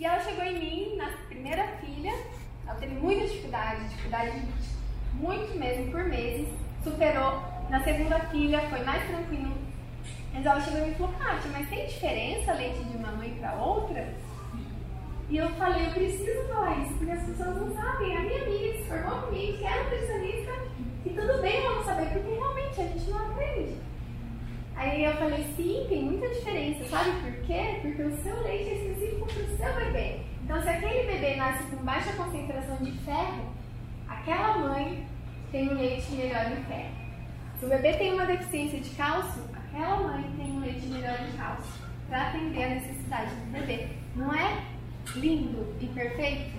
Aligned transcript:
E 0.00 0.06
ela 0.06 0.18
chegou 0.18 0.42
em 0.42 0.58
mim 0.58 0.96
na 0.96 1.08
primeira 1.28 1.62
filha, 1.76 2.14
ela 2.66 2.74
teve 2.80 2.94
muita 2.94 3.26
dificuldade, 3.26 3.86
dificuldade 3.86 4.48
muito 5.12 5.58
mesmo 5.58 5.92
por 5.92 6.04
meses, 6.04 6.48
superou. 6.82 7.42
Na 7.68 7.84
segunda 7.84 8.18
filha 8.18 8.62
foi 8.70 8.82
mais 8.82 9.06
tranquilo. 9.06 9.52
Mas 10.32 10.46
ela 10.46 10.58
chegou 10.58 10.80
em 10.80 10.84
mim 10.86 10.92
e 10.92 10.94
falou, 10.94 11.12
Kátia, 11.18 11.50
mas 11.52 11.68
tem 11.68 11.86
diferença 11.86 12.54
leite 12.54 12.82
de 12.82 12.96
uma 12.96 13.12
mãe 13.12 13.36
para 13.38 13.52
outra? 13.56 14.14
E 15.28 15.36
eu 15.36 15.50
falei, 15.50 15.88
eu 15.88 15.90
preciso 15.90 16.48
falar 16.48 16.78
isso, 16.78 16.94
porque 16.94 17.12
as 17.12 17.22
pessoas 17.22 17.56
não 17.56 17.74
sabem. 17.74 18.16
A 18.16 18.20
minha 18.20 18.42
amiga 18.42 18.78
se 18.78 18.84
formou 18.84 19.20
comigo, 19.20 19.58
que 19.58 19.66
é 19.66 19.82
nutricionista, 19.82 20.52
e 21.04 21.10
tudo 21.10 21.42
bem 21.42 21.62
não 21.62 21.84
saber, 21.84 22.06
porque 22.06 22.36
realmente 22.36 22.80
a 22.80 22.84
gente 22.84 23.10
não 23.10 23.18
aprende. 23.18 23.76
Aí 24.76 25.04
eu 25.04 25.12
falei, 25.18 25.44
sim, 25.54 25.84
tem 25.90 26.04
muita 26.04 26.19
diferença, 26.50 26.84
sabe 26.88 27.10
por 27.20 27.46
quê? 27.46 27.78
Porque 27.80 28.02
o 28.02 28.22
seu 28.22 28.42
leite 28.42 28.70
é 28.70 28.74
específico 28.74 29.26
para 29.26 29.42
o 29.42 29.56
seu 29.56 29.84
bebê. 29.84 30.20
Então, 30.42 30.60
se 30.62 30.68
aquele 30.68 31.12
bebê 31.12 31.36
nasce 31.36 31.64
com 31.64 31.76
baixa 31.84 32.12
concentração 32.14 32.76
de 32.78 32.92
ferro, 32.98 33.54
aquela 34.08 34.58
mãe 34.58 35.06
tem 35.52 35.68
um 35.68 35.74
leite 35.74 36.10
melhor 36.12 36.50
em 36.50 36.64
ferro. 36.64 36.94
Se 37.58 37.66
o 37.66 37.68
bebê 37.68 37.92
tem 37.94 38.12
uma 38.14 38.26
deficiência 38.26 38.80
de 38.80 38.90
cálcio, 38.90 39.44
aquela 39.54 39.96
mãe 39.96 40.24
tem 40.36 40.50
um 40.50 40.60
leite 40.60 40.86
melhor 40.86 41.18
em 41.20 41.36
cálcio 41.36 41.72
para 42.08 42.28
atender 42.28 42.64
a 42.64 42.68
necessidade 42.70 43.34
do 43.34 43.52
bebê. 43.52 43.88
Não 44.16 44.34
é 44.34 44.64
lindo 45.14 45.74
e 45.80 45.86
perfeito? 45.86 46.58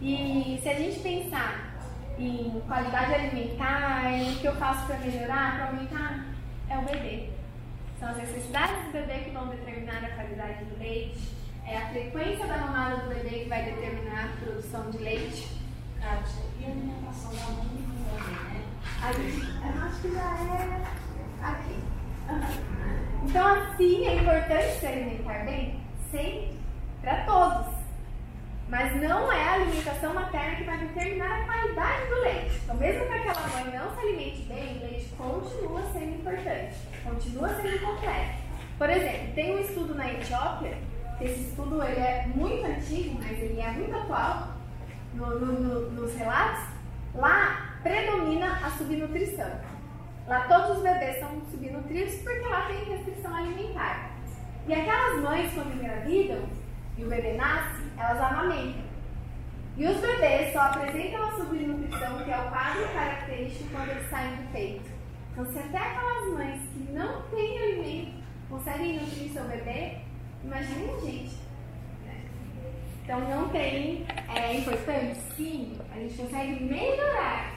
E 0.00 0.58
se 0.62 0.68
a 0.68 0.74
gente 0.74 1.00
pensar 1.00 1.74
em 2.18 2.62
qualidade 2.66 3.14
alimentar, 3.14 4.10
em 4.10 4.32
o 4.32 4.36
que 4.36 4.46
eu 4.46 4.56
faço 4.56 4.86
para 4.86 4.98
melhorar, 4.98 5.56
para 5.56 5.66
aumentar, 5.66 6.24
é 6.70 6.78
o 6.78 6.82
bebê. 6.82 7.37
São 7.98 8.08
as 8.10 8.16
necessidades 8.16 8.84
do 8.86 8.92
bebê 8.92 9.24
que 9.24 9.30
vão 9.30 9.48
determinar 9.48 10.04
a 10.04 10.10
qualidade 10.10 10.64
do 10.64 10.78
leite, 10.78 11.18
é 11.66 11.76
a 11.76 11.88
frequência 11.88 12.46
da 12.46 12.56
mamada 12.56 12.96
do 13.02 13.08
bebê 13.08 13.40
que 13.40 13.48
vai 13.48 13.64
determinar 13.64 14.24
a 14.26 14.44
produção 14.44 14.90
de 14.90 14.98
leite. 14.98 15.48
Kátia, 16.00 16.42
e 16.60 16.64
a 16.64 16.68
alimentação 16.68 17.32
da 17.34 17.46
mãe 17.54 17.66
também, 17.66 18.36
né? 18.44 18.64
A 19.02 19.12
gente, 19.12 19.40
eu 19.40 19.82
acho 19.82 20.00
que 20.00 20.12
já 20.12 20.20
é 20.20 20.82
aqui. 21.42 21.88
Então, 23.24 23.46
assim, 23.46 24.06
é 24.06 24.14
importante 24.14 24.78
se 24.78 24.86
alimentar 24.86 25.44
bem? 25.44 25.80
Sim, 26.10 26.56
para 27.02 27.24
todos. 27.24 27.77
Mas 28.68 29.00
não 29.00 29.32
é 29.32 29.48
a 29.48 29.52
alimentação 29.54 30.12
materna 30.12 30.56
que 30.56 30.64
vai 30.64 30.78
determinar 30.78 31.40
a 31.40 31.44
qualidade 31.44 32.06
do 32.08 32.20
leite. 32.20 32.60
Então, 32.62 32.76
mesmo 32.76 33.06
que 33.06 33.12
aquela 33.12 33.48
mãe 33.48 33.78
não 33.78 33.94
se 33.94 34.00
alimente 34.00 34.42
bem, 34.42 34.76
o 34.76 34.80
leite 34.80 35.08
continua 35.16 35.82
sendo 35.92 36.14
importante, 36.16 36.76
continua 37.02 37.48
sendo 37.48 37.80
completo. 37.80 38.48
Por 38.76 38.90
exemplo, 38.90 39.34
tem 39.34 39.56
um 39.56 39.60
estudo 39.60 39.94
na 39.94 40.12
Etiópia, 40.12 40.76
esse 41.20 41.48
estudo 41.48 41.82
ele 41.82 41.98
é 41.98 42.26
muito 42.34 42.64
antigo, 42.64 43.18
mas 43.20 43.38
ele 43.38 43.60
é 43.60 43.70
muito 43.70 43.96
atual 43.96 44.48
no, 45.14 45.40
no, 45.40 45.52
no, 45.52 45.90
nos 45.90 46.14
relatos. 46.14 46.64
Lá 47.14 47.78
predomina 47.82 48.52
a 48.64 48.70
subnutrição. 48.70 49.50
Lá 50.26 50.40
todos 50.46 50.76
os 50.76 50.82
bebês 50.82 51.18
são 51.18 51.40
subnutridos 51.50 52.16
porque 52.16 52.46
lá 52.46 52.66
tem 52.66 52.84
restrição 52.84 53.34
alimentar. 53.34 54.10
E 54.66 54.74
aquelas 54.74 55.22
mães, 55.22 55.52
quando 55.54 55.74
engravidam 55.74 56.42
e 56.98 57.04
o 57.04 57.08
bebê 57.08 57.34
nasce, 57.34 57.82
elas 57.96 58.20
amamentam. 58.20 58.82
E 59.76 59.86
os 59.86 59.96
bebês 60.00 60.52
só 60.52 60.60
apresentam 60.62 61.24
a 61.24 61.30
subnutrição, 61.36 62.24
que 62.24 62.30
é 62.32 62.36
o 62.38 62.50
quadro 62.50 62.88
característico 62.92 63.70
quando 63.70 63.90
eles 63.90 64.10
saem 64.10 64.34
do 64.34 64.52
peito. 64.52 64.90
Então, 65.30 65.46
se 65.52 65.58
até 65.60 65.78
aquelas 65.78 66.32
mães 66.34 66.60
que 66.72 66.92
não 66.92 67.22
têm 67.30 67.58
alimento 67.58 68.12
conseguem 68.50 68.98
nutrir 68.98 69.30
seu 69.30 69.44
bebê, 69.44 69.98
imagine 70.42 70.90
a 70.90 71.00
gente. 71.00 71.36
né? 72.04 72.24
Então, 73.04 73.20
não 73.20 73.48
tem. 73.50 74.04
É 74.34 74.56
importante? 74.56 75.20
Sim, 75.36 75.78
a 75.94 75.98
gente 76.00 76.16
consegue 76.16 76.64
melhorar, 76.64 77.54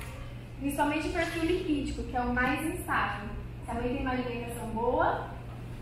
principalmente 0.59 1.07
o 1.07 1.13
perfil 1.13 1.43
lipídico, 1.43 2.03
que 2.03 2.15
é 2.15 2.21
o 2.21 2.31
mais 2.31 2.63
instável. 2.63 3.29
Se 3.65 3.71
a 3.71 3.73
mãe 3.73 3.89
tem 3.89 4.01
uma 4.01 4.11
alimentação 4.11 4.67
boa, 4.67 5.27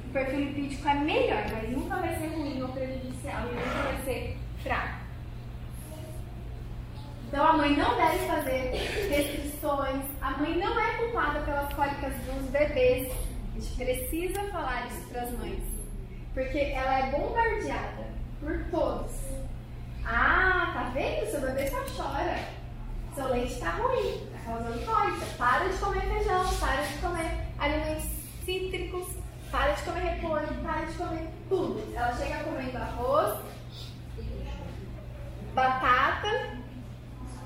perfil 0.10 0.40
lipídico 0.40 0.88
é 0.88 0.94
melhor, 0.96 1.44
mas 1.52 1.70
nunca 1.70 1.96
vai 1.98 2.16
ser 2.18 2.28
ruim 2.28 2.62
ou 2.62 2.70
prejudicial, 2.70 3.44
nunca 3.44 3.84
vai 3.84 4.04
ser 4.04 4.38
fraco. 4.64 5.00
Então 7.28 7.46
a 7.46 7.54
mãe 7.54 7.78
não 7.78 7.96
deve 7.96 8.26
fazer 8.26 8.72
restrições, 9.10 10.04
a 10.20 10.32
mãe 10.32 10.58
não 10.58 10.80
é 10.80 10.94
culpada 10.98 11.42
pelas 11.42 11.72
cólicas 11.74 12.14
dos 12.16 12.50
bebês. 12.50 13.14
A 13.56 13.60
gente 13.60 13.76
precisa 13.76 14.42
falar 14.52 14.88
isso 14.88 15.08
para 15.10 15.22
as 15.22 15.32
mães, 15.38 15.62
porque 16.34 16.58
ela 16.58 17.00
é 17.00 17.12
bombardeada 17.12 18.08
por 18.40 18.66
todos. 18.72 19.12
Ah, 20.06 20.72
tá 20.74 20.92
vendo? 20.94 21.30
Seu 21.30 21.42
bebê 21.42 21.68
só 21.68 21.84
chora. 21.96 22.40
Seu 23.14 23.28
leite 23.28 23.54
está 23.54 23.72
ruim, 23.72 24.24
está 24.26 24.40
causando 24.46 24.86
cólica. 24.86 25.26
Para 25.38 25.68
de 25.68 25.78
comer 25.78 26.02
feijão, 26.02 26.56
para 26.58 26.82
de 26.82 26.94
comer 26.98 27.32
alimentos 27.60 28.10
cítricos, 28.44 29.19
para 29.52 29.72
de 29.74 29.82
comer 29.84 30.00
repolho, 30.02 30.48
para 30.64 30.86
de 30.86 30.94
comer 30.94 31.28
tudo. 31.48 31.96
Ela 31.96 32.16
chega 32.16 32.44
comendo 32.44 32.78
arroz, 32.78 33.40
batata, 35.54 36.58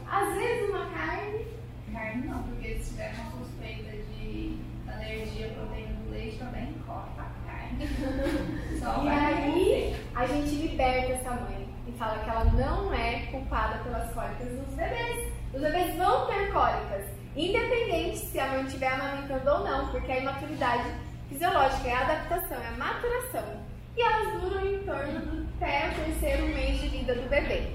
às 0.09 0.36
vezes 0.36 0.69
uma 0.69 0.86
carne. 0.88 1.47
Carne 1.91 2.28
não, 2.28 2.44
porque 2.44 2.80
se 2.80 2.91
tiver 2.91 3.14
uma 3.14 3.31
suspeita 3.31 3.91
de 3.91 4.59
alergia 4.88 5.47
à 5.47 5.53
proteína 5.53 5.94
do 5.94 6.12
leite, 6.12 6.38
também 6.38 6.74
corta 6.86 7.22
a 7.22 7.50
carne. 7.50 7.88
Só 8.80 9.03
E 9.03 9.09
aí 9.09 9.96
a 10.16 10.25
gente 10.25 10.56
liberta 10.56 11.14
essa 11.14 11.31
mãe 11.31 11.70
e 11.88 11.91
fala 11.94 12.24
que 12.24 12.30
ela 12.30 12.46
não 12.46 12.94
é 12.94 13.28
culpada 13.31 13.80
pelas 13.80 14.12
cólicas 14.12 14.47
dos 14.50 14.75
bebês. 14.75 15.31
Os 15.53 15.62
bebês 15.62 15.96
vão 15.96 16.28
ter 16.28 16.52
cólicas, 16.52 17.06
independente 17.35 18.18
se 18.18 18.40
a 18.40 18.47
mãe 18.47 18.64
estiver 18.66 18.91
amamentando 18.91 19.50
ou 19.50 19.64
não, 19.64 19.88
porque 19.90 20.12
a 20.12 20.20
imaturidade 20.20 21.12
fisiológica 21.29 21.88
é 21.88 21.94
a 21.94 22.01
adaptação, 22.01 22.57
é 22.61 22.67
a 22.67 22.72
maturação. 22.72 23.63
E 23.95 24.01
elas 24.01 24.41
duram 24.41 24.66
em 24.66 24.79
torno 24.84 25.19
do 25.19 25.44
até 25.63 25.89
o 25.89 26.06
terceiro 26.06 26.47
mês 26.47 26.81
de 26.81 26.89
vida 26.89 27.16
do 27.16 27.29
bebê. 27.29 27.69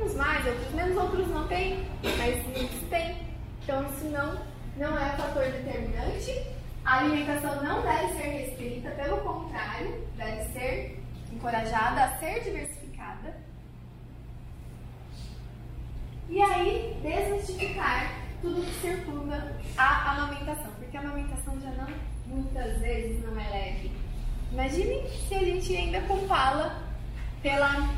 Uns 0.00 0.14
mais, 0.14 0.44
outros 0.46 0.72
menos, 0.72 0.96
outros 0.96 1.28
não 1.28 1.46
têm, 1.46 1.86
mas 2.18 2.44
muitos 2.46 2.88
têm. 2.88 3.16
Então 3.62 3.84
isso 3.90 4.06
não, 4.06 4.40
não 4.76 4.98
é 4.98 5.12
um 5.12 5.16
fator 5.16 5.44
determinante. 5.44 6.44
A 6.84 6.98
alimentação 6.98 7.62
não 7.62 7.82
deve 7.82 8.14
ser 8.14 8.28
restrita, 8.28 8.90
pelo 8.90 9.18
contrário, 9.18 10.08
deve 10.16 10.42
ser 10.52 11.00
encorajada 11.32 12.04
a 12.04 12.18
ser 12.18 12.42
diversificada. 12.42 13.36
E 16.28 16.40
aí, 16.40 16.98
desmistificar 17.02 18.12
tudo 18.40 18.62
que 18.62 18.80
circunda 18.80 19.56
a 19.76 20.12
amamentação, 20.12 20.70
porque 20.78 20.96
a 20.96 21.00
amamentação 21.00 21.60
já 21.60 21.70
não, 21.70 21.88
muitas 22.26 22.78
vezes, 22.78 23.22
não 23.24 23.38
é 23.40 23.48
leve. 23.48 23.92
Imagine 24.52 25.08
se 25.28 25.34
a 25.34 25.38
gente 25.38 25.76
ainda 25.76 26.00
compala 26.02 26.82
pela 27.42 27.88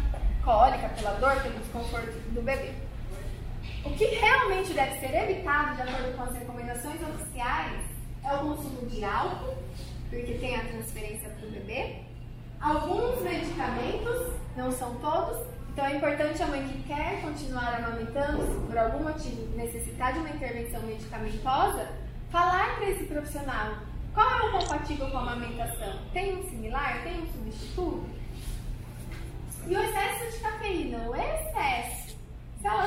cólica, 0.45 0.89
pela 0.91 1.13
dor, 1.15 1.41
pelo 1.43 1.59
desconforto 1.59 2.13
do 2.31 2.43
bebê. 2.43 2.73
O 3.85 3.91
que 3.91 4.05
realmente 4.07 4.73
deve 4.73 5.01
ser 5.01 5.15
evitado, 5.15 5.77
de 5.77 5.83
acordo 5.83 6.17
com 6.17 6.23
as 6.25 6.35
recomendações 6.35 7.01
oficiais, 7.03 7.85
é 8.25 8.35
o 8.35 8.39
consumo 8.39 8.87
de 8.87 9.05
álcool, 9.05 9.57
porque 10.11 10.35
tem 10.35 10.57
a 10.57 10.65
transferência 10.65 11.31
para 11.31 11.49
o 11.49 11.51
bebê. 11.51 11.97
Alguns 12.61 13.23
medicamentos, 13.23 14.35
não 14.57 14.71
são 14.71 14.95
todos, 14.97 15.47
então 15.73 15.87
é 15.87 15.97
importante 15.97 16.43
a 16.43 16.47
mãe 16.49 16.69
que 16.69 16.83
quer 16.83 17.23
continuar 17.23 17.77
amamentando, 17.77 18.43
se 18.43 18.67
por 18.67 18.77
algum 18.77 19.05
motivo 19.05 19.57
necessitar 19.57 20.13
de 20.13 20.19
uma 20.19 20.29
intervenção 20.29 20.83
medicamentosa, 20.83 21.89
falar 22.31 22.77
para 22.77 22.91
esse 22.91 23.05
profissional 23.05 23.79
qual 24.13 24.31
é 24.31 24.43
o 24.43 24.53
compatível 24.53 25.11
com 25.11 25.17
a 25.17 25.23
amamentação. 25.23 25.99
Tem 26.13 26.37
um 26.37 26.43
similar? 26.51 27.03
Tem 27.03 27.23
um 27.23 27.27
substituto? 27.27 28.07
E 29.67 29.75
o 29.75 29.83
excesso 29.83 30.33
de 30.33 30.43
cafeína, 30.43 30.99
o 31.09 31.15
excesso. 31.15 32.19
Se 32.61 32.67
ela 32.67 32.87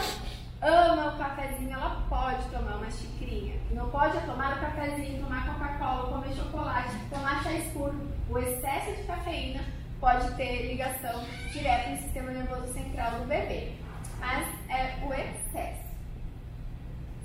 ama 0.62 1.16
o 1.16 1.18
cafezinho, 1.18 1.74
ela 1.74 2.06
pode 2.08 2.48
tomar 2.50 2.76
uma 2.76 2.92
xicrinha. 2.92 3.56
Não 3.72 3.90
pode 3.90 4.20
tomar 4.28 4.58
o 4.58 4.60
cafezinho, 4.60 5.24
tomar 5.24 5.48
Coca-Cola, 5.48 6.12
comer 6.12 6.36
chocolate, 6.36 6.96
tomar 7.10 7.42
chá 7.42 7.52
escuro. 7.54 8.00
O 8.30 8.38
excesso 8.38 8.96
de 8.96 9.04
cafeína 9.08 9.64
pode 10.00 10.30
ter 10.36 10.68
ligação 10.68 11.24
direta 11.52 11.90
no 11.90 11.98
sistema 11.98 12.32
nervoso 12.32 12.65
central 13.06 13.20
do 13.20 13.26
bebê. 13.28 13.72
Mas 14.20 14.48
é 14.70 14.98
o 15.06 15.14
excesso. 15.14 15.86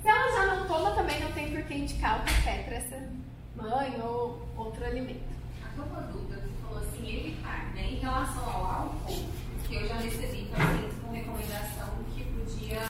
Se 0.01 0.07
ela 0.07 0.31
já 0.31 0.55
não 0.55 0.67
toma, 0.67 0.91
também 0.91 1.19
não 1.19 1.31
tem 1.31 1.51
por 1.51 1.63
que 1.63 1.73
indicar 1.73 2.21
o 2.21 2.25
café 2.25 2.63
para 2.63 2.75
essa 2.75 3.09
mãe 3.55 3.99
ou 4.01 4.47
outro 4.55 4.85
alimento. 4.85 5.21
Até 5.63 5.81
uma 5.81 6.01
dúvida, 6.01 6.41
você 6.41 6.49
falou 6.63 6.79
assim, 6.79 7.17
evitar, 7.17 7.73
né? 7.73 7.83
Em 7.83 7.99
relação 7.99 8.43
ao 8.43 8.65
álcool, 8.65 9.25
que 9.67 9.75
eu 9.75 9.87
já 9.87 9.95
recebi 9.95 10.49
pacientes 10.51 10.97
com 10.99 11.11
recomendação 11.11 11.87
que 12.13 12.23
podia 12.23 12.81